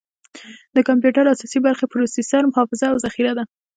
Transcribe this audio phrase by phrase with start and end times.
[0.75, 3.43] د کمپیوټر اساسي برخې پروسیسر، حافظه، او ذخیره ده.